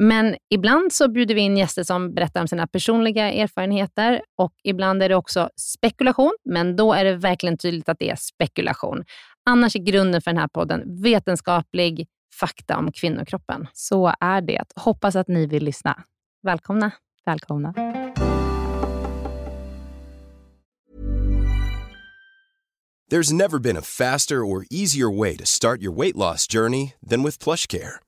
Men 0.00 0.36
ibland 0.50 0.92
så 0.92 1.08
bjuder 1.08 1.34
vi 1.34 1.40
in 1.40 1.56
gäster 1.56 1.82
som 1.82 2.14
berättar 2.14 2.40
om 2.40 2.48
sina 2.48 2.66
personliga 2.66 3.32
erfarenheter 3.32 4.22
och 4.36 4.52
ibland 4.64 5.02
är 5.02 5.08
det 5.08 5.14
också 5.14 5.50
spekulation, 5.56 6.36
men 6.44 6.76
då 6.76 6.92
är 6.92 7.04
det 7.04 7.16
verkligen 7.16 7.58
tydligt 7.58 7.88
att 7.88 7.98
det 7.98 8.10
är 8.10 8.16
spekulation. 8.16 9.04
Annars 9.50 9.76
är 9.76 9.80
grunden 9.80 10.22
för 10.22 10.30
den 10.30 10.40
här 10.40 10.48
podden 10.48 11.02
vetenskaplig 11.02 12.06
fakta 12.40 12.76
om 12.76 12.92
kvinnokroppen. 12.92 13.66
Så 13.72 14.14
är 14.20 14.40
det. 14.40 14.64
Hoppas 14.76 15.16
att 15.16 15.28
ni 15.28 15.46
vill 15.46 15.64
lyssna. 15.64 16.02
Välkomna. 16.42 16.90
Välkomna. 17.26 17.74
There's 23.10 23.32
never 23.32 23.58
been 23.58 23.76
a 23.76 23.82
faster 23.82 24.36
or 24.36 24.66
easier 24.70 25.18
way 25.18 25.36
to 25.36 25.46
start 25.46 25.80
your 25.80 25.96
weight 25.96 26.16
loss 26.16 26.46
journey 26.52 26.92
than 27.10 27.22
with 27.22 27.44
PlushCare. 27.44 28.07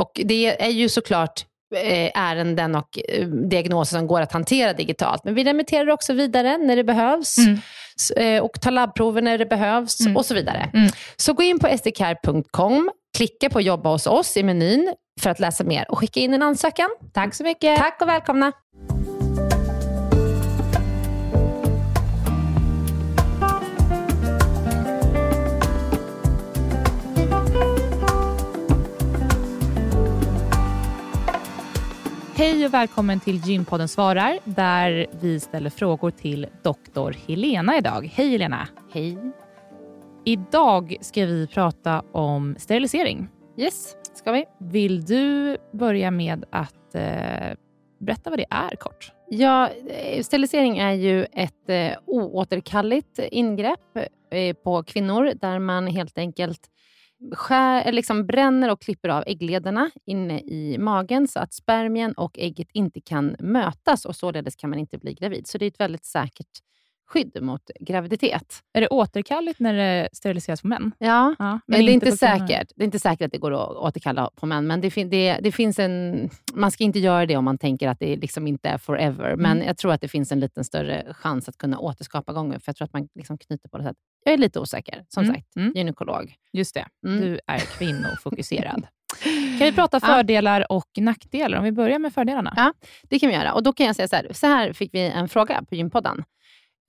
Och 0.00 0.20
det 0.24 0.62
är 0.62 0.70
ju 0.70 0.88
såklart 0.88 1.44
Eh, 1.76 2.10
ärenden 2.14 2.74
och 2.74 2.98
eh, 3.08 3.26
diagnoser 3.26 3.98
som 3.98 4.06
går 4.06 4.20
att 4.20 4.32
hantera 4.32 4.72
digitalt. 4.72 5.24
Men 5.24 5.34
vi 5.34 5.44
remitterar 5.44 5.90
också 5.90 6.12
vidare 6.12 6.58
när 6.58 6.76
det 6.76 6.84
behövs. 6.84 7.38
Mm. 7.38 7.58
Eh, 8.16 8.44
och 8.44 8.60
tar 8.60 8.70
labbprover 8.70 9.22
när 9.22 9.38
det 9.38 9.46
behövs 9.46 10.00
mm. 10.00 10.16
och 10.16 10.26
så 10.26 10.34
vidare. 10.34 10.70
Mm. 10.74 10.90
Så 11.16 11.32
gå 11.32 11.42
in 11.42 11.58
på 11.58 11.78
sdcare.com, 11.78 12.90
klicka 13.16 13.50
på 13.50 13.60
jobba 13.60 13.90
hos 13.90 14.06
oss 14.06 14.36
i 14.36 14.42
menyn 14.42 14.94
för 15.20 15.30
att 15.30 15.40
läsa 15.40 15.64
mer 15.64 15.90
och 15.90 15.98
skicka 15.98 16.20
in 16.20 16.34
en 16.34 16.42
ansökan. 16.42 16.88
Tack 17.12 17.34
så 17.34 17.44
mycket. 17.44 17.78
Tack 17.78 17.98
och 18.00 18.08
välkomna. 18.08 18.52
Hej 32.40 32.66
och 32.66 32.74
välkommen 32.74 33.20
till 33.20 33.36
Gympodden 33.36 33.88
svarar, 33.88 34.38
där 34.44 35.06
vi 35.20 35.40
ställer 35.40 35.70
frågor 35.70 36.10
till 36.10 36.46
doktor 36.62 37.16
Helena 37.28 37.78
idag. 37.78 38.10
Hej 38.14 38.30
Helena! 38.30 38.68
Hej! 38.92 39.18
Idag 40.24 40.96
ska 41.00 41.26
vi 41.26 41.46
prata 41.46 42.02
om 42.12 42.56
sterilisering. 42.58 43.28
Yes, 43.56 43.96
ska 44.14 44.32
vi. 44.32 44.44
Vill 44.60 45.04
du 45.04 45.56
börja 45.72 46.10
med 46.10 46.44
att 46.50 46.94
eh, 46.94 47.56
berätta 48.00 48.30
vad 48.30 48.38
det 48.38 48.46
är 48.50 48.76
kort? 48.76 49.12
Ja, 49.28 49.68
eh, 49.68 50.22
sterilisering 50.22 50.78
är 50.78 50.92
ju 50.92 51.24
ett 51.24 51.68
eh, 51.68 51.98
oåterkalleligt 52.06 53.18
ingrepp 53.18 53.96
eh, 54.30 54.54
på 54.54 54.82
kvinnor 54.82 55.32
där 55.40 55.58
man 55.58 55.86
helt 55.86 56.18
enkelt 56.18 56.70
skär, 57.32 57.86
eh, 57.86 57.92
liksom 57.92 58.26
bränner 58.26 58.70
och 58.70 58.80
klipper 58.82 59.08
av 59.08 59.24
ägglederna 59.26 59.90
inne 60.06 60.40
i 60.40 60.78
magen 60.78 61.28
så 61.28 61.40
att 61.40 61.54
spermien 61.54 62.12
och 62.12 62.38
ägget 62.38 62.68
inte 62.72 63.00
kan 63.00 63.36
mötas 63.40 64.04
och 64.04 64.16
således 64.16 64.56
kan 64.56 64.70
man 64.70 64.78
inte 64.78 64.98
bli 64.98 65.14
gravid. 65.14 65.46
Så 65.46 65.58
det 65.58 65.64
är 65.64 65.68
ett 65.68 65.80
väldigt 65.80 66.04
säkert 66.04 66.48
skydd 67.10 67.42
mot 67.42 67.70
graviditet. 67.80 68.62
Är 68.72 68.80
det 68.80 68.88
återkalligt 68.88 69.60
när 69.60 69.74
det 69.74 70.08
steriliseras 70.12 70.62
på 70.62 70.68
män? 70.68 70.92
Ja, 70.98 71.34
ja 71.38 71.60
men 71.66 71.86
det 71.86 71.92
är, 71.92 71.94
inte 71.94 72.12
säkert. 72.12 72.72
det 72.76 72.82
är 72.82 72.84
inte 72.84 72.98
säkert 72.98 73.26
att 73.26 73.32
det 73.32 73.38
går 73.38 73.52
att 73.52 73.76
återkalla 73.76 74.30
på 74.36 74.46
män. 74.46 74.66
Men 74.66 74.80
det, 74.80 74.90
fin 74.90 75.10
det, 75.10 75.38
det, 75.42 75.52
finns 75.52 75.78
en, 75.78 76.30
man 76.54 76.70
ska 76.70 76.84
inte 76.84 76.98
göra 76.98 77.26
det 77.26 77.36
om 77.36 77.44
man 77.44 77.58
tänker 77.58 77.88
att 77.88 77.98
det 77.98 78.16
liksom 78.16 78.46
inte 78.46 78.68
är 78.68 78.78
forever. 78.78 79.32
Mm. 79.32 79.40
Men 79.40 79.66
jag 79.66 79.76
tror 79.76 79.92
att 79.92 80.00
det 80.00 80.08
finns 80.08 80.32
en 80.32 80.40
liten 80.40 80.64
större 80.64 81.14
chans 81.14 81.48
att 81.48 81.58
kunna 81.58 81.78
återskapa 81.78 82.32
gången. 82.32 82.60
För 82.60 82.68
jag 82.68 82.76
tror 82.76 82.84
att 82.84 82.92
man 82.92 83.08
liksom 83.14 83.38
knyter 83.38 83.68
på 83.68 83.78
det 83.78 83.84
sättet. 83.84 84.02
Jag 84.24 84.34
är 84.34 84.38
lite 84.38 84.60
osäker, 84.60 85.04
som 85.08 85.24
mm. 85.24 85.34
sagt. 85.34 85.56
Mm. 85.56 85.72
Gynekolog. 85.74 86.34
Just 86.52 86.74
det. 86.74 86.86
Mm. 87.06 87.20
Du 87.20 87.40
är 87.46 87.58
kvinnofokuserad. 87.58 88.86
Kan 89.58 89.66
vi 89.66 89.72
prata 89.72 90.00
fördelar 90.00 90.60
ja. 90.60 90.76
och 90.76 90.88
nackdelar? 90.98 91.58
Om 91.58 91.64
vi 91.64 91.72
börjar 91.72 91.98
med 91.98 92.12
fördelarna. 92.12 92.52
Ja, 92.56 92.72
det 93.02 93.18
kan 93.18 93.28
vi 93.28 93.34
göra. 93.34 93.52
Och 93.52 93.62
Då 93.62 93.72
kan 93.72 93.86
jag 93.86 93.96
säga 93.96 94.08
så 94.08 94.16
här. 94.16 94.28
Så 94.32 94.46
här 94.46 94.72
fick 94.72 94.94
vi 94.94 95.00
en 95.00 95.28
fråga 95.28 95.64
på 95.68 95.74
Gympodden 95.74 96.24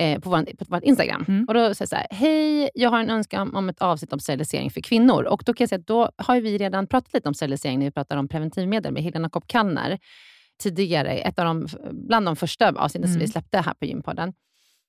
eh, 0.02 0.20
på, 0.20 0.30
vår, 0.30 0.44
på 0.44 0.66
vårt 0.68 0.84
Instagram. 0.84 1.26
Mm. 1.28 1.46
Och 1.48 1.54
Då 1.54 1.60
säger 1.60 1.76
jag 1.80 1.90
så 1.90 1.96
här, 1.96 2.08
hej, 2.12 2.70
jag 2.74 2.90
har 2.90 3.00
en 3.00 3.10
önskan 3.10 3.56
om 3.56 3.70
ett 3.70 3.82
avsnitt 3.82 4.14
om 4.14 4.20
sterilisering 4.20 4.72
för 4.72 4.82
kvinnor. 4.82 5.24
Och 5.24 5.44
Då 5.46 5.54
kan 5.54 5.64
jag 5.64 5.70
säga 5.70 5.80
att 5.80 5.88
då 5.88 6.10
har 6.18 6.42
vi 6.42 6.58
redan 6.58 6.88
pratat 6.88 7.14
lite 7.14 7.28
om 7.28 7.34
sterilisering 7.34 7.80
när 7.80 7.86
vi 7.86 7.92
pratar 7.92 8.18
om 8.18 8.28
preventivmedel 8.28 8.94
med 8.94 9.04
Helena 9.04 9.30
Kopp 9.30 9.44
tidigare. 10.64 11.12
Ett 11.18 11.40
av 11.40 11.46
de, 11.46 11.68
bland 11.92 12.26
de 12.26 12.36
första 12.36 12.68
avsnitten 12.68 13.10
mm. 13.10 13.14
som 13.14 13.20
vi 13.20 13.26
mm. 13.26 13.32
släppte 13.32 13.58
här 13.58 13.74
på 13.74 13.86
Gympodden. 13.86 14.34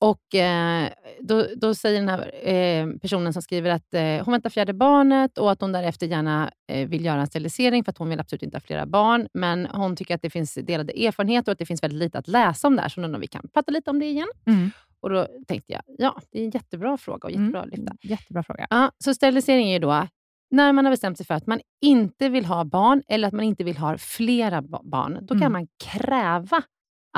Och 0.03 0.35
eh, 0.35 0.89
då, 1.21 1.47
då, 1.57 1.75
säger 1.75 2.01
den 2.01 2.09
här 2.09 2.49
eh, 2.49 2.87
personen 3.03 3.33
som 3.33 3.43
skriver 3.43 3.71
att 3.71 3.95
eh, 3.95 4.25
hon 4.25 4.33
väntar 4.33 4.51
fjärde 4.51 4.73
barnet 4.73 5.39
och 5.39 5.53
att 5.53 5.61
hon 5.61 5.73
därefter 5.73 6.07
gärna 6.07 6.51
vill 6.87 7.05
göra 7.05 7.21
en 7.21 7.27
sterilisering 7.27 7.85
för 7.85 7.91
att 7.91 7.99
hon 7.99 8.09
vill 8.09 8.21
absolut 8.21 8.43
inte 8.43 8.57
ha 8.57 8.61
flera 8.61 8.87
barn. 8.87 9.29
Men 9.35 9.67
hon 9.67 9.97
tycker 9.97 10.15
att 10.15 10.23
det 10.23 10.31
finns 10.31 10.55
delade 10.55 11.07
erfarenheter 11.07 11.51
och 11.51 11.53
att 11.53 11.59
det 11.59 11.67
finns 11.67 11.83
väldigt 11.83 11.99
lite 11.99 12.19
att 12.19 12.29
läsa 12.29 12.67
om 12.69 12.77
det 12.77 12.83
här, 12.83 12.89
så 12.89 13.01
nu 13.01 13.19
vi 13.19 13.27
kan 13.27 13.49
prata 13.55 13.73
lite 13.73 13.91
om 13.91 13.99
det 13.99 14.07
igen. 14.07 14.29
Mm. 14.47 14.71
Och 15.03 15.11
då 15.11 15.27
tänkte 15.49 15.73
jag, 15.73 15.83
ja, 15.99 16.21
det 16.33 16.41
är 16.41 16.45
en 16.45 16.51
jättebra 16.51 16.97
fråga 16.97 17.27
och 17.27 17.31
jättebra 17.31 17.61
att 17.61 17.67
lyfta. 17.67 17.83
Mm, 17.83 17.97
jättebra 18.03 18.43
fråga. 18.43 18.67
Ja, 18.71 18.91
så 19.05 19.15
sterilisering 19.15 19.69
är 19.69 19.73
ju 19.73 19.79
då 19.79 20.09
när 20.51 20.73
man 20.73 20.85
har 20.85 20.93
bestämt 20.93 21.17
sig 21.17 21.27
för 21.27 21.35
att 21.35 21.47
man 21.47 21.61
inte 21.83 22.29
vill 22.29 22.45
ha 22.45 22.65
barn 22.65 23.03
eller 23.09 23.29
att 23.29 23.35
man 23.35 23.45
inte 23.45 23.65
vill 23.65 23.77
ha 23.77 23.99
flera 23.99 24.63
ba- 24.63 24.83
barn. 24.85 25.19
Då 25.23 25.35
kan 25.35 25.43
Mm. 25.43 25.53
man 25.53 25.67
kräva 25.85 26.63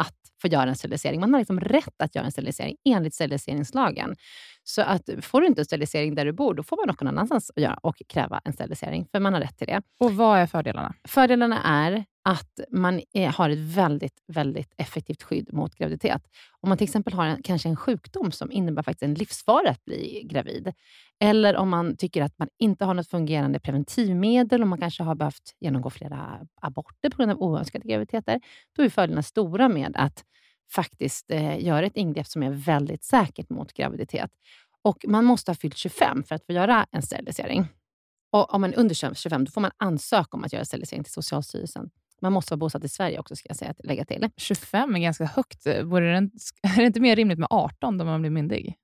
att 0.00 0.14
få 0.42 0.48
göra 0.48 0.68
en 0.70 0.76
sterilisering. 0.76 1.20
Man 1.20 1.32
har 1.32 1.40
liksom 1.40 1.60
rätt 1.60 2.02
att 2.02 2.14
göra 2.14 2.24
en 2.26 2.32
sterilisering 2.32 2.76
enligt 2.88 3.14
steriliseringslagen. 3.14 4.16
Så 4.62 4.82
att 4.82 5.08
får 5.22 5.40
du 5.40 5.46
inte 5.46 5.60
en 5.60 5.64
sterilisering 5.64 6.14
där 6.14 6.24
du 6.24 6.32
bor, 6.32 6.54
då 6.54 6.62
får 6.62 6.76
man 6.76 6.86
någon 7.00 7.08
annanstans 7.08 7.50
och, 7.50 7.62
göra, 7.62 7.78
och 7.82 8.02
kräva 8.08 8.40
en 8.44 8.52
sterilisering, 8.52 9.06
för 9.12 9.20
man 9.20 9.32
har 9.34 9.40
rätt 9.40 9.58
till 9.58 9.66
det. 9.66 9.82
Och 10.00 10.12
vad 10.12 10.38
är 10.38 10.46
fördelarna? 10.46 10.94
Fördelarna 11.08 11.62
är 11.62 12.04
att 12.24 12.60
man 12.70 13.00
är, 13.12 13.28
har 13.28 13.50
ett 13.50 13.58
väldigt, 13.58 14.22
väldigt 14.26 14.74
effektivt 14.76 15.22
skydd 15.22 15.52
mot 15.52 15.74
graviditet. 15.74 16.22
Om 16.60 16.68
man 16.68 16.78
till 16.78 16.84
exempel 16.84 17.12
har 17.12 17.26
en, 17.26 17.42
kanske 17.42 17.68
en 17.68 17.76
sjukdom 17.76 18.32
som 18.32 18.52
innebär 18.52 18.82
faktiskt 18.82 19.02
en 19.02 19.14
livsfara 19.14 19.70
att 19.70 19.84
bli 19.84 20.22
gravid, 20.30 20.72
eller 21.20 21.56
om 21.56 21.68
man 21.68 21.96
tycker 21.96 22.22
att 22.22 22.38
man 22.38 22.48
inte 22.58 22.84
har 22.84 22.94
något 22.94 23.08
fungerande 23.08 23.58
preventivmedel 23.60 24.62
och 24.62 24.68
man 24.68 24.80
kanske 24.80 25.02
har 25.02 25.14
behövt 25.14 25.54
genomgå 25.60 25.90
flera 25.90 26.46
aborter 26.60 27.10
på 27.10 27.16
grund 27.16 27.32
av 27.32 27.42
oönskade 27.42 27.88
graviditeter, 27.88 28.40
då 28.76 28.82
är 28.82 28.88
fördelarna 28.88 29.22
stora 29.22 29.68
med 29.68 29.92
att 29.96 30.24
faktiskt 30.74 31.30
eh, 31.30 31.64
göra 31.64 31.86
ett 31.86 31.96
ingrepp 31.96 32.26
som 32.26 32.42
är 32.42 32.50
väldigt 32.50 33.04
säkert 33.04 33.50
mot 33.50 33.72
graviditet. 33.72 34.30
Och 34.82 35.04
Man 35.08 35.24
måste 35.24 35.50
ha 35.50 35.56
fyllt 35.56 35.76
25 35.76 36.24
för 36.24 36.34
att 36.34 36.46
få 36.46 36.52
göra 36.52 36.86
en 36.90 37.02
sterilisering. 37.02 37.68
Och 38.32 38.54
om 38.54 38.60
man 38.60 38.72
är 38.72 38.78
under 38.78 38.94
25 38.94 39.44
då 39.44 39.50
får 39.50 39.60
man 39.60 39.70
ansöka 39.76 40.28
om 40.30 40.44
att 40.44 40.52
göra 40.52 40.64
sterilisering 40.64 41.04
till 41.04 41.12
Socialstyrelsen. 41.12 41.90
Man 42.24 42.32
måste 42.32 42.52
vara 42.52 42.58
bosatt 42.58 42.84
i 42.84 42.88
Sverige 42.88 43.18
också, 43.18 43.36
ska 43.36 43.48
jag 43.48 43.56
säga, 43.56 43.70
att 43.70 43.84
lägga 43.86 44.04
till. 44.04 44.30
25 44.36 44.96
är 44.96 45.00
ganska 45.00 45.24
högt. 45.24 45.66
Vore 45.84 46.10
det, 46.10 46.16
en, 46.16 46.30
är 46.62 46.76
det 46.76 46.86
inte 46.86 47.00
mer 47.00 47.16
rimligt 47.16 47.38
med 47.38 47.48
18 47.50 47.98
då 47.98 48.04
man 48.04 48.20
blir 48.20 48.30
myndig? 48.30 48.74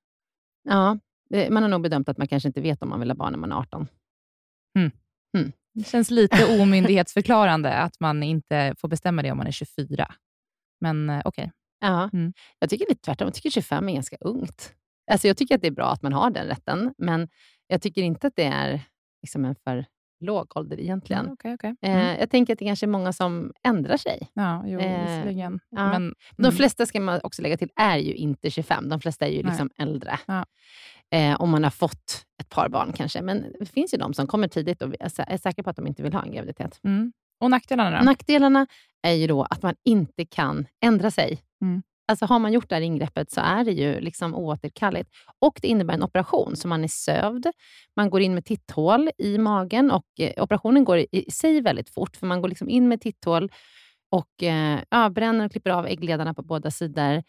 Ja, 0.69 0.99
det- 1.31 1.51
man 1.51 1.63
har 1.63 1.71
nog 1.71 1.83
bedömt 1.83 2.09
att 2.09 2.19
man 2.19 2.29
kanske 2.29 2.49
inte 2.49 2.61
vet 2.61 2.83
om 2.83 2.89
man 2.89 3.01
vill 3.01 3.11
ha 3.11 3.15
barn 3.17 3.33
när 3.33 3.39
man 3.39 3.53
är 3.53 3.57
18. 3.57 3.87
Det 5.75 5.85
känns 5.85 6.11
lite 6.11 6.61
omyndighetsförklarande 6.63 7.75
att 7.75 8.01
man 8.01 8.23
inte 8.23 8.75
får 8.79 8.89
bestämma 8.89 9.23
det 9.23 9.31
om 9.31 9.39
man 9.39 9.47
är 9.47 9.51
24. 9.51 10.15
Men 10.81 11.11
eh, 11.11 11.23
okej. 11.25 11.53
Ja, 11.81 12.11
Mm. 12.13 12.33
Jag 12.59 12.71
tycker 12.71 12.87
lite 12.89 13.03
tvärtom. 13.03 13.27
Jag 13.27 13.35
tycker 13.35 13.51
25 13.51 13.89
är 13.89 13.93
ganska 13.95 14.17
ungt. 14.21 14.75
Alltså 15.11 15.27
jag 15.29 15.37
tycker 15.37 15.55
att 15.55 15.61
det 15.61 15.67
är 15.67 15.73
bra 15.73 15.91
att 15.93 16.03
man 16.03 16.13
har 16.13 16.31
den 16.31 16.47
rätten, 16.47 16.95
men 16.99 17.29
jag 17.67 17.83
tycker 17.83 18.03
inte 18.03 18.27
att 18.27 18.37
det 18.37 18.45
är 18.45 18.81
liksom 19.23 19.45
en 19.45 19.55
för 19.65 19.85
låg 20.21 20.57
ålder 20.57 20.81
egentligen. 20.81 21.25
Ja, 21.27 21.33
okej, 21.33 21.55
okej. 21.55 21.77
Eh, 21.83 21.91
Mm. 21.91 22.17
Jag 22.21 22.31
tänker 22.31 22.53
att 22.53 22.59
det 22.59 22.65
kanske 22.65 22.87
är 22.87 22.89
många 22.89 23.13
som 23.13 23.53
ändrar 23.63 23.97
sig. 23.97 24.31
Ja, 24.35 24.63
jo, 24.67 24.81
eh, 24.81 25.01
visserligen. 25.01 25.61
ja. 25.71 25.91
Men, 25.91 26.15
De 26.37 26.43
mm. 26.45 26.53
flesta, 26.57 26.87
ska 26.87 27.01
man 27.01 27.21
också 27.23 27.43
lägga 27.43 27.57
till, 27.57 27.71
är 27.77 27.99
ju 27.99 28.15
inte 28.15 28.51
25. 28.51 28.89
De 28.89 29.01
flesta 29.01 29.27
är 29.27 29.31
ju 29.31 29.43
Nej. 29.43 29.51
liksom 29.51 29.71
äldre. 29.79 30.19
Ja. 30.27 30.45
Eh, 31.11 31.41
om 31.41 31.51
man 31.51 31.65
har 31.65 31.71
fått 31.71 32.27
ett 32.41 32.49
par 32.49 32.69
barn 32.69 32.93
kanske. 32.93 33.23
Men 33.23 33.45
det 33.61 33.67
finns 33.67 33.95
ju 33.95 33.99
de 33.99 34.15
som 34.15 34.27
kommer 34.27 34.49
tidigt 34.49 34.83
och 34.83 34.95
är 35.01 35.37
säkra 35.39 35.63
på 35.63 35.71
att 35.71 35.77
de 35.77 35.87
inte 35.87 36.03
vill 36.03 36.13
ha 36.13 36.23
en 36.23 36.33
graviditet. 36.33 36.81
Mm. 36.85 37.13
Och 37.41 37.51
nackdelarna 37.51 37.99
då? 37.99 38.05
Nackdelarna 38.05 38.67
är 39.03 39.13
ju 39.13 39.27
då 39.27 39.43
att 39.43 39.63
man 39.63 39.75
inte 39.85 40.25
kan 40.25 40.67
ändra 40.85 41.11
sig. 41.11 41.39
Mm. 41.63 41.83
Alltså 42.11 42.27
har 42.27 42.39
man 42.39 42.53
gjort 42.53 42.69
det 42.69 42.75
här 42.75 42.83
ingreppet 42.83 43.31
så 43.31 43.41
är 43.41 43.65
det 43.65 43.73
ju 43.73 44.01
liksom 44.01 44.35
oåterkalleligt. 44.35 45.11
Och 45.39 45.59
det 45.63 45.69
innebär 45.69 45.95
en 45.95 46.03
operation, 46.03 46.57
så 46.57 46.69
man 46.69 46.85
är 46.85 46.89
sövd. 46.89 47.47
Man 47.97 48.11
går 48.11 48.21
in 48.21 48.35
med 48.35 48.45
titthål 48.45 49.11
i 49.19 49.39
magen 49.39 49.91
och 49.91 50.07
eh, 50.19 50.43
operationen 50.43 50.85
går 50.85 50.99
i, 50.99 51.07
i 51.13 51.31
sig 51.31 51.61
väldigt 51.61 51.91
fort, 51.91 52.17
för 52.17 52.27
man 52.27 52.41
går 52.43 52.49
liksom 52.49 52.69
in 52.69 52.89
med 52.89 53.01
titthål 53.01 53.51
och 54.11 54.43
eh, 54.43 54.81
ja, 54.91 55.09
bränner 55.11 55.45
och 55.45 55.53
klipper 55.53 55.71
av 55.71 55.87
äggledarna 55.87 56.35
på 56.35 56.43
båda 56.43 56.71
sidor. 56.71 57.23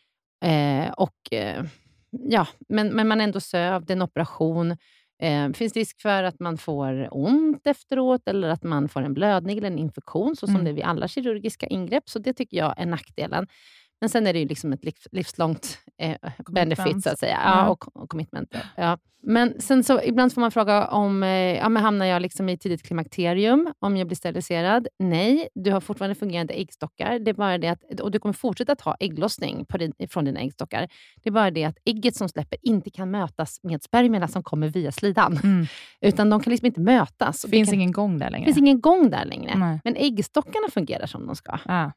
Eh, 0.45 0.91
och, 0.97 1.33
eh, 1.33 1.63
ja, 2.11 2.47
men, 2.69 2.87
men 2.87 3.07
man 3.07 3.19
är 3.21 3.23
ändå 3.23 3.39
sövd, 3.39 3.87
det 3.87 3.93
är 3.93 3.95
en 3.95 4.01
operation. 4.01 4.77
Eh, 5.23 5.49
finns 5.53 5.73
risk 5.73 6.01
för 6.01 6.23
att 6.23 6.39
man 6.39 6.57
får 6.57 7.07
ont 7.11 7.67
efteråt 7.67 8.27
eller 8.27 8.49
att 8.49 8.63
man 8.63 8.89
får 8.89 9.01
en 9.01 9.13
blödning 9.13 9.57
eller 9.57 9.67
en 9.67 9.77
infektion, 9.79 10.35
så 10.35 10.47
som 10.47 10.55
Mm. 10.55 10.65
det 10.65 10.71
är 10.71 10.73
vid 10.73 10.83
alla 10.83 11.07
kirurgiska 11.07 11.67
ingrepp. 11.67 12.09
Så 12.09 12.19
det 12.19 12.33
tycker 12.33 12.57
jag 12.57 12.73
är 12.77 12.85
nackdelen. 12.85 13.47
Men 14.01 14.09
sen 14.09 14.27
är 14.27 14.33
det 14.33 14.39
ju 14.39 14.45
liksom 14.47 14.73
ett 14.73 14.83
liv- 14.85 15.07
livslångt 15.11 15.77
eh, 15.97 16.15
benefit, 16.51 17.03
så 17.03 17.09
att 17.09 17.19
säga. 17.19 17.39
Ja, 17.43 17.51
Ja. 17.63 17.69
och, 17.69 17.95
och 17.97 18.09
commitment. 18.09 18.55
Ja. 18.77 18.97
Men 19.23 19.61
sen 19.61 19.83
så, 19.83 20.01
ibland 20.03 20.33
får 20.33 20.41
man 20.41 20.51
fråga 20.51 20.87
om 20.87 21.23
eh, 21.23 21.29
ja, 21.29 21.69
men 21.69 21.83
hamnar 21.83 22.05
jag 22.05 22.21
liksom 22.21 22.49
i 22.49 22.57
tidigt 22.57 22.83
klimakterium 22.83 23.73
om 23.79 23.97
jag 23.97 24.07
blir 24.07 24.15
steriliserad. 24.17 24.87
Nej, 24.99 25.47
du 25.55 25.71
har 25.71 25.81
fortfarande 25.81 26.15
fungerande 26.15 26.53
äggstockar. 26.53 27.19
Det 27.19 27.29
är 27.31 27.33
bara 27.33 27.57
det 27.57 27.67
att, 27.67 27.99
och 28.01 28.11
du 28.11 28.19
kommer 28.19 28.33
fortsätta 28.33 28.71
att 28.71 28.81
ha 28.81 28.95
ägglossning 28.99 29.65
din, 29.79 29.93
från 30.09 30.25
dina 30.25 30.39
äggstockar. 30.39 30.87
Det 31.23 31.29
är 31.29 31.31
bara 31.31 31.51
det 31.51 31.63
att 31.63 31.77
ägget 31.85 32.15
som 32.15 32.29
släpper 32.29 32.57
inte 32.61 32.89
kan 32.89 33.11
mötas 33.11 33.59
med 33.63 33.83
spermierna 33.83 34.27
som 34.27 34.43
kommer 34.43 34.67
via 34.67 34.91
slidan. 34.91 35.39
Mm. 35.43 35.65
Utan 36.01 36.29
de 36.29 36.39
kan 36.43 36.51
liksom 36.51 36.65
inte 36.65 36.79
mötas. 36.81 37.41
Det 37.41 37.49
finns 37.49 37.69
kan, 37.69 37.75
ingen 37.75 37.91
gång 37.91 38.17
där 38.17 38.29
längre. 38.29 38.45
finns 38.45 38.57
ingen 38.57 38.81
gång 38.81 39.09
där 39.09 39.25
längre. 39.25 39.55
Nej. 39.57 39.79
Men 39.83 39.95
äggstockarna 39.95 40.67
fungerar 40.73 41.05
som 41.05 41.27
de 41.27 41.35
ska. 41.35 41.57
Ah. 41.65 41.91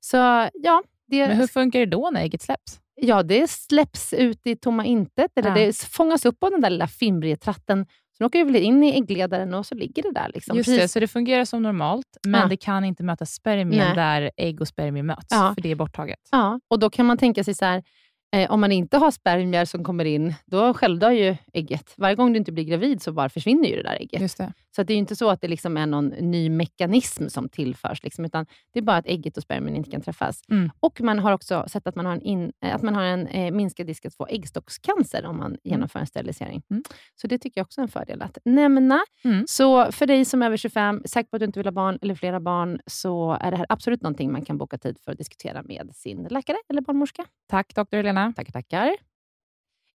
Så 0.00 0.16
ja, 0.54 0.82
det, 1.06 1.28
Men 1.28 1.36
hur 1.36 1.46
funkar 1.46 1.78
det 1.80 1.86
då 1.86 2.10
när 2.12 2.20
ägget 2.20 2.42
släpps? 2.42 2.80
Ja, 3.00 3.22
det 3.22 3.50
släpps 3.50 4.12
ut 4.12 4.46
i 4.46 4.56
tomma 4.56 4.84
intet, 4.84 5.30
eller 5.38 5.48
Ja. 5.48 5.54
det 5.54 5.76
fångas 5.78 6.24
upp 6.26 6.42
av 6.44 6.50
den 6.50 6.60
där 6.60 6.70
lilla 6.70 6.88
fimbretratten. 6.88 7.86
Sen 8.18 8.26
åker 8.26 8.38
det 8.38 8.44
väl 8.44 8.56
in 8.56 8.82
i 8.82 8.90
äggledaren 8.96 9.54
och 9.54 9.66
så 9.66 9.74
ligger 9.74 10.02
det 10.02 10.12
där. 10.12 10.30
Liksom. 10.34 10.56
Just 10.56 10.68
det, 10.68 10.88
så 10.88 11.00
det 11.00 11.08
fungerar 11.08 11.44
som 11.44 11.62
normalt, 11.62 12.16
men 12.26 12.40
Ja. 12.40 12.46
det 12.46 12.56
kan 12.56 12.84
inte 12.84 13.02
möta 13.02 13.26
spermien 13.26 13.86
Nej. 13.86 13.94
där 13.96 14.30
ägg 14.36 14.60
och 14.60 14.68
spermier 14.68 15.02
möts, 15.02 15.26
Ja. 15.30 15.52
för 15.54 15.62
det 15.62 15.70
är 15.70 15.74
borttaget. 15.74 16.18
Ja, 16.30 16.60
och 16.68 16.78
då 16.78 16.90
kan 16.90 17.06
man 17.06 17.18
tänka 17.18 17.44
sig 17.44 17.54
så 17.54 17.64
här, 17.64 17.82
eh, 18.34 18.50
om 18.50 18.60
man 18.60 18.72
inte 18.72 18.98
har 18.98 19.10
spermier 19.10 19.64
som 19.64 19.84
kommer 19.84 20.04
in, 20.04 20.34
då 20.46 20.74
självdör 20.74 21.10
ju 21.10 21.36
ägget. 21.52 21.94
Varje 21.96 22.14
gång 22.14 22.32
du 22.32 22.38
inte 22.38 22.52
blir 22.52 22.64
gravid 22.64 23.02
så 23.02 23.12
bara 23.12 23.28
försvinner 23.28 23.68
ju 23.68 23.76
det 23.76 23.82
där 23.82 23.96
ägget. 24.00 24.20
Just 24.20 24.38
det. 24.38 24.52
Så 24.76 24.82
det 24.82 24.92
är 24.92 24.94
ju 24.94 24.98
inte 24.98 25.16
så 25.16 25.30
att 25.30 25.40
det 25.40 25.48
liksom 25.48 25.76
är 25.76 25.86
någon 25.86 26.06
ny 26.08 26.50
mekanism 26.50 27.28
som 27.28 27.48
tillförs, 27.48 28.02
liksom, 28.02 28.24
utan 28.24 28.46
det 28.72 28.78
är 28.78 28.82
bara 28.82 28.96
att 28.96 29.06
ägget 29.06 29.36
och 29.36 29.42
spermien 29.42 29.76
inte 29.76 29.90
kan 29.90 30.00
träffas. 30.00 30.42
Mm. 30.50 30.70
Och 30.80 31.00
man 31.00 31.18
har 31.18 31.32
också 31.32 31.64
sett 31.68 31.86
att 31.86 31.94
man 31.94 32.06
har 32.06 32.12
en, 32.12 32.20
in, 32.20 32.52
eh, 32.64 32.74
att 32.74 32.82
man 32.82 32.94
har 32.94 33.02
en 33.02 33.26
eh, 33.26 33.52
minskad 33.52 33.86
risk 33.86 34.06
att 34.06 34.14
få 34.14 34.26
äggstockscancer 34.26 35.26
om 35.26 35.36
man 35.36 35.56
genomför 35.64 35.98
en 35.98 36.06
sterilisering. 36.06 36.62
Mm. 36.70 36.82
Så 37.14 37.26
det 37.26 37.38
tycker 37.38 37.60
jag 37.60 37.64
också 37.64 37.80
är 37.80 37.82
en 37.82 37.88
fördel 37.88 38.22
att 38.22 38.38
nämna. 38.44 39.00
Mm. 39.24 39.44
Så 39.48 39.92
för 39.92 40.06
dig 40.06 40.24
som 40.24 40.42
är 40.42 40.46
över 40.46 40.56
25, 40.56 41.02
säker 41.04 41.30
på 41.30 41.36
att 41.36 41.40
du 41.40 41.46
inte 41.46 41.58
vill 41.58 41.66
ha 41.66 41.72
barn 41.72 41.98
eller 42.02 42.14
flera 42.14 42.40
barn, 42.40 42.80
så 42.86 43.38
är 43.40 43.50
det 43.50 43.56
här 43.56 43.66
absolut 43.68 44.02
någonting 44.02 44.32
man 44.32 44.44
kan 44.44 44.58
boka 44.58 44.78
tid 44.78 44.98
för 45.04 45.12
att 45.12 45.18
diskutera 45.18 45.62
med 45.62 45.90
sin 45.94 46.22
läkare 46.30 46.56
eller 46.68 46.80
barnmorska. 46.80 47.24
Tack 47.48 47.74
doktor 47.74 47.96
Helena. 47.96 48.23
Tackar, 48.32 48.52
tackar. 48.52 48.90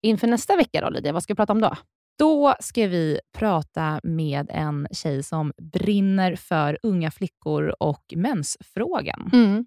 Inför 0.03 0.27
nästa 0.27 0.57
vecka 0.57 0.81
då, 0.81 0.91
Lydia, 0.91 1.13
vad 1.13 1.23
ska 1.23 1.33
vi 1.33 1.37
prata 1.37 1.53
om 1.53 1.61
då? 1.61 1.77
Då 2.19 2.55
ska 2.61 2.87
vi 2.87 3.21
prata 3.39 4.01
med 4.03 4.47
en 4.51 4.89
tjej 4.91 5.23
som 5.23 5.53
brinner 5.63 6.37
för 6.37 6.79
unga 6.83 7.11
flickor 7.11 7.75
och 7.81 8.05
mensfrågan. 8.17 9.31
Mm. 9.33 9.67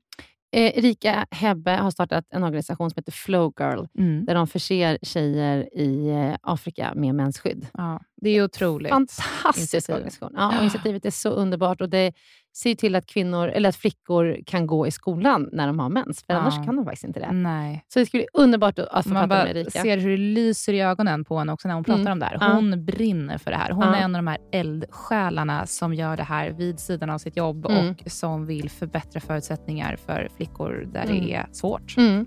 Eh, 0.56 0.78
Erika 0.78 1.26
Hebbe 1.32 1.72
har 1.72 1.92
startat 1.92 2.26
en 2.30 2.44
organisation 2.44 2.90
som 2.90 3.00
heter 3.00 3.12
Flow 3.12 3.54
Girl, 3.60 3.86
Mm. 3.98 4.26
där 4.26 4.36
de 4.36 4.48
förser 4.48 4.98
tjejer 5.02 5.78
i 5.78 6.10
eh, 6.10 6.36
Afrika 6.42 6.94
med 6.96 7.16
mensskydd. 7.16 7.68
Ja, 7.74 8.02
det 8.22 8.30
är 8.30 8.44
otroligt. 8.44 8.90
Fantastisk 8.90 9.58
initiativ. 9.74 9.96
organisation. 9.96 10.32
Ja, 10.36 10.48
och 10.58 10.62
initiativet 10.62 11.06
är 11.06 11.12
så 11.12 11.30
underbart 11.30 11.82
och 11.82 11.90
det 11.90 12.14
ser 12.54 12.76
till 12.76 12.96
att, 12.96 13.06
kvinnor, 13.06 13.48
eller 13.48 13.70
att 13.70 13.76
flickor 13.76 14.38
kan 14.46 14.68
gå 14.68 14.88
i 14.88 14.92
skolan 14.92 15.50
när 15.52 15.68
de 15.68 15.80
har 15.80 15.90
mens, 15.90 16.24
för 16.24 16.34
Ja. 16.34 16.40
annars 16.40 16.66
kan 16.66 16.76
de 16.76 16.86
faktiskt 16.86 17.04
inte 17.04 17.20
det. 17.20 17.32
Nej. 17.32 17.86
Så 17.94 18.00
det 18.00 18.06
skulle 18.06 18.22
bli 18.22 18.42
underbart 18.42 18.80
att 18.80 19.04
få 19.04 19.14
Man 19.14 19.30
prata 19.30 19.44
med 19.44 19.58
Erika. 19.58 19.82
ser 19.82 19.98
hur 19.98 20.10
det 20.12 20.18
lyser 20.18 20.74
i 20.74 20.82
ögonen 20.82 21.26
på 21.26 21.40
henne 21.40 21.54
också 21.54 21.68
när 21.68 21.76
hon 21.76 21.84
pratar 21.84 22.02
Mm. 22.02 22.12
om 22.12 22.20
det 22.20 22.26
här. 22.26 22.38
Ja. 22.42 22.54
Hon 22.54 22.86
brinner 22.86 23.38
för 23.38 23.52
det 23.52 23.58
här. 23.58 23.72
Hon 23.72 23.84
Ja. 23.88 23.96
är 23.96 24.02
en 24.02 24.16
av 24.16 24.20
de 24.24 24.28
här 24.28 24.38
eldsjälarna 24.52 25.66
som 25.68 25.94
gör 25.94 26.18
det 26.18 26.24
här 26.24 26.50
vid 26.50 26.80
sidan 26.80 27.10
av 27.10 27.18
sitt 27.18 27.38
jobb 27.38 27.66
Mm. 27.66 27.90
och 28.06 28.12
som 28.12 28.46
vill 28.46 28.70
förbättra 28.70 29.20
förutsättningar 29.22 29.96
för 30.06 30.30
flickor 30.38 30.88
där 30.94 31.04
Mm. 31.04 31.16
det 31.26 31.34
är 31.34 31.48
svårt. 31.52 31.98
Mm. 31.98 32.26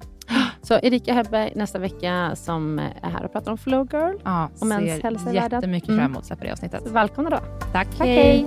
Så 0.62 0.74
Erika 0.82 1.14
Hebbe 1.14 1.50
nästa 1.54 1.78
vecka 1.78 2.30
som 2.36 2.78
är 2.78 2.92
här 3.10 3.24
och 3.24 3.32
pratar 3.32 3.52
om 3.52 3.58
Flow 3.58 3.88
Girl. 3.92 4.16
Ja, 4.24 4.50
Och 4.60 4.66
ser 4.66 5.32
jättemycket 5.34 5.88
Mm. 5.88 6.00
fram 6.00 6.10
emot 6.10 6.18
att 6.18 6.26
släppa 6.26 6.44
det 6.44 6.52
avsnittet. 6.52 6.82
Välkomna 6.90 7.30
då. 7.30 7.36
Tack, 7.72 7.88
Tack, 7.96 8.06
hej. 8.06 8.46